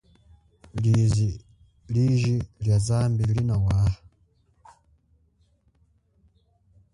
[1.89, 3.91] Liji lia zambi linawaha.